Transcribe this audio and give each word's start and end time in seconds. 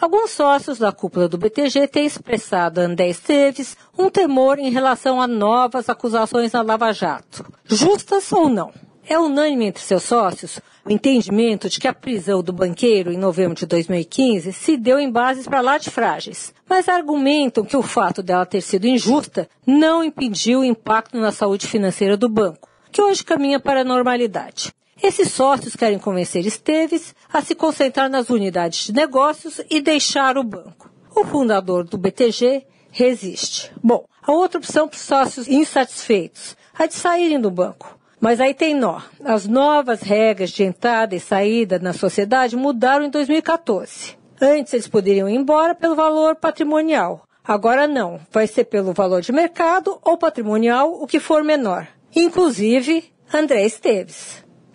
Alguns 0.00 0.30
sócios 0.30 0.78
da 0.78 0.90
cúpula 0.92 1.28
do 1.28 1.36
BTG 1.36 1.86
têm 1.86 2.06
expressado 2.06 2.80
a 2.80 2.84
André 2.84 3.10
Esteves 3.10 3.76
um 3.98 4.08
temor 4.08 4.58
em 4.58 4.70
relação 4.70 5.20
a 5.20 5.26
novas 5.26 5.90
acusações 5.90 6.52
na 6.52 6.62
Lava 6.62 6.90
Jato, 6.90 7.44
justas 7.66 8.32
ou 8.32 8.48
não. 8.48 8.72
É 9.06 9.18
unânime 9.18 9.66
entre 9.66 9.82
seus 9.82 10.04
sócios 10.04 10.58
o 10.86 10.90
entendimento 10.90 11.68
de 11.68 11.78
que 11.78 11.86
a 11.86 11.92
prisão 11.92 12.42
do 12.42 12.50
banqueiro 12.50 13.12
em 13.12 13.18
novembro 13.18 13.54
de 13.54 13.66
2015 13.66 14.54
se 14.54 14.78
deu 14.78 14.98
em 14.98 15.10
bases 15.10 15.46
para 15.46 15.60
lá 15.60 15.76
de 15.76 15.90
frágeis, 15.90 16.54
mas 16.66 16.88
argumentam 16.88 17.62
que 17.62 17.76
o 17.76 17.82
fato 17.82 18.22
dela 18.22 18.46
ter 18.46 18.62
sido 18.62 18.86
injusta 18.86 19.50
não 19.66 20.02
impediu 20.02 20.60
o 20.60 20.64
impacto 20.64 21.18
na 21.18 21.30
saúde 21.30 21.66
financeira 21.66 22.16
do 22.16 22.28
banco, 22.28 22.70
que 22.90 23.02
hoje 23.02 23.22
caminha 23.22 23.60
para 23.60 23.82
a 23.82 23.84
normalidade. 23.84 24.72
Esses 25.02 25.32
sócios 25.32 25.74
querem 25.74 25.98
convencer 25.98 26.44
Esteves 26.44 27.14
a 27.32 27.40
se 27.40 27.54
concentrar 27.54 28.10
nas 28.10 28.28
unidades 28.28 28.86
de 28.86 28.92
negócios 28.92 29.60
e 29.70 29.80
deixar 29.80 30.36
o 30.36 30.44
banco. 30.44 30.90
O 31.14 31.24
fundador 31.24 31.84
do 31.84 31.96
BTG 31.96 32.66
resiste. 32.92 33.72
Bom, 33.82 34.04
a 34.22 34.32
outra 34.32 34.58
opção 34.58 34.86
para 34.86 34.96
os 34.96 35.02
sócios 35.02 35.48
insatisfeitos, 35.48 36.56
a 36.78 36.86
de 36.86 36.94
saírem 36.94 37.40
do 37.40 37.50
banco. 37.50 37.98
Mas 38.20 38.38
aí 38.38 38.52
tem 38.52 38.74
nó. 38.74 39.00
As 39.24 39.46
novas 39.46 40.02
regras 40.02 40.50
de 40.50 40.62
entrada 40.62 41.16
e 41.16 41.20
saída 41.20 41.78
na 41.78 41.94
sociedade 41.94 42.54
mudaram 42.54 43.06
em 43.06 43.10
2014. 43.10 44.18
Antes 44.40 44.74
eles 44.74 44.88
poderiam 44.88 45.28
ir 45.28 45.34
embora 45.34 45.74
pelo 45.74 45.96
valor 45.96 46.36
patrimonial. 46.36 47.22
Agora 47.42 47.86
não. 47.86 48.20
Vai 48.30 48.46
ser 48.46 48.64
pelo 48.64 48.92
valor 48.92 49.22
de 49.22 49.32
mercado 49.32 49.98
ou 50.02 50.18
patrimonial, 50.18 50.92
o 50.92 51.06
que 51.06 51.18
for 51.18 51.42
menor. 51.42 51.88
Inclusive, 52.14 53.10
André 53.32 53.64
Esteves. 53.64 54.44